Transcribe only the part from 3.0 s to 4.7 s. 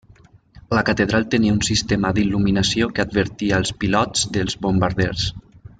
advertia els pilots dels